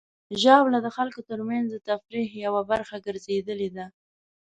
[0.41, 3.85] ژاوله د خلکو ترمنځ د تفریح یوه برخه ګرځېدلې ده.